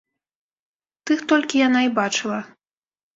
Тых 1.09 1.19
толькі 1.31 1.61
яна 1.67 1.79
і 1.89 1.91
бачыла. 1.99 2.39